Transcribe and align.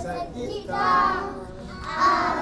sa 0.00 0.24
kita. 0.32 0.88
Amen. 1.84 2.39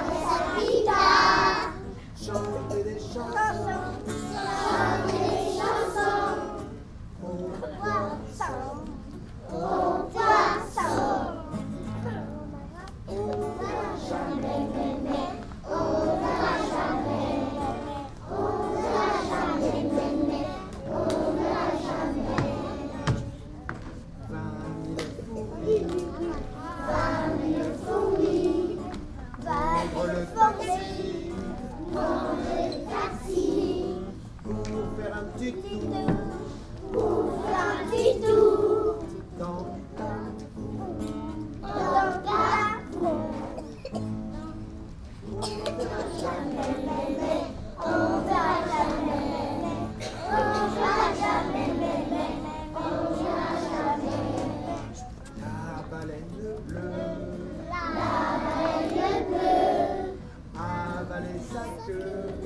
Thank 61.51 61.87
you. 61.87 62.38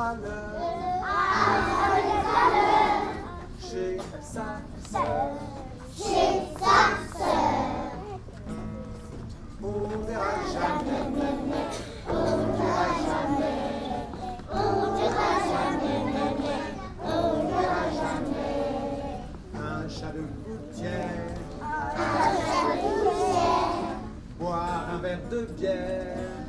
à. 0.00 0.16
Chez 3.60 3.98
sa 4.22 4.60
sœur. 4.90 5.32
Chez 5.96 6.32
sa 6.58 6.78
sœur. 7.18 7.92
On 9.62 9.66
ne 9.66 10.06
verra 10.06 10.34
jamais. 10.52 11.02
On 12.08 12.12
ne 12.12 12.52
verra 12.56 12.86
jamais. 13.08 13.58
On 14.52 14.70
ne 14.80 14.96
verra 14.96 15.30
jamais. 15.50 16.00
On 17.04 17.42
ne 17.42 17.48
verra 17.48 17.84
jamais. 18.00 18.60
Un 19.54 19.88
chat 19.88 20.12
de 20.12 20.22
gouttière. 20.46 21.28
Un 21.62 21.90
chat 22.36 22.74
de 22.74 22.88
gouttière. 23.04 23.98
Boire 24.38 24.84
un 24.94 24.98
verre 24.98 25.28
de 25.30 25.40
bière. 25.58 26.39